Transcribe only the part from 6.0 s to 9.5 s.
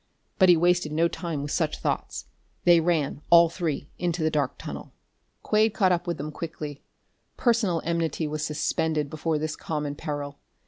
with them quickly. Personal enmity was suspended before